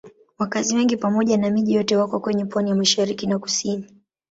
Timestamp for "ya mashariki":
2.69-3.27